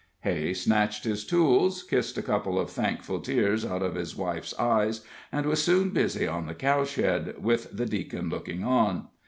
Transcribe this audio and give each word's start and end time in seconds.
Hay 0.21 0.55
snatched 0.55 1.03
his 1.03 1.23
tools, 1.23 1.83
kissed 1.83 2.17
a 2.17 2.23
couple 2.23 2.57
of 2.59 2.71
thankful 2.71 3.19
tears, 3.19 3.63
out 3.63 3.83
of 3.83 3.93
his 3.93 4.15
wife's 4.17 4.57
eyes, 4.57 5.01
and 5.31 5.45
was 5.45 5.61
soon 5.63 5.91
busy 5.91 6.25
on 6.27 6.47
the 6.47 6.55
cow 6.55 6.83
shed, 6.85 7.35
with 7.37 7.69
the 7.71 7.85
Deacon 7.85 8.27
looking 8.27 8.63
on. 8.63 9.09